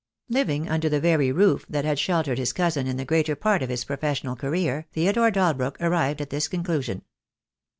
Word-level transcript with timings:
Living 0.29 0.67
under 0.67 0.89
the 0.89 0.99
very 0.99 1.31
roof 1.31 1.63
that 1.69 1.85
had 1.85 1.99
sheltered 1.99 2.39
his 2.39 2.53
cousin 2.53 2.87
in 2.87 2.97
the 2.97 3.05
greater 3.05 3.35
part 3.35 3.61
of 3.61 3.69
his 3.69 3.85
professional 3.85 4.35
career, 4.35 4.87
Theodore 4.93 5.29
Dalbrook 5.29 5.77
arrived 5.79 6.21
at 6.21 6.31
this 6.31 6.47
conclusion. 6.47 7.03